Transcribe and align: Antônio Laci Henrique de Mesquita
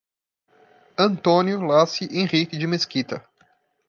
Antônio 0.97 1.61
Laci 1.61 2.09
Henrique 2.11 2.57
de 2.57 2.65
Mesquita 2.65 3.23